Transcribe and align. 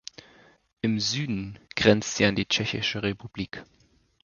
Im 0.81 0.99
Süden 0.99 1.59
grenzt 1.75 2.15
sie 2.15 2.25
an 2.25 2.35
die 2.35 2.47
Tschechische 2.47 3.03
Republik. 3.03 3.63